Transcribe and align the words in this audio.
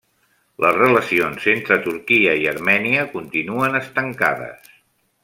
Les 0.63 0.77
relacions 0.77 1.45
entre 1.53 1.77
Turquia 1.83 2.33
i 2.45 2.49
Armènia 2.55 3.05
continuen 3.15 3.81
estancades. 3.85 4.73